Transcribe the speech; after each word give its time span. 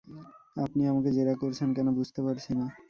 আপনি 0.55 0.81
আমাকে 0.87 1.09
জেরা 1.11 1.35
করছেন 1.41 1.69
কেন 1.73 1.87
বুঝতে 1.97 2.19
পারছি 2.25 2.51
না। 2.59 2.65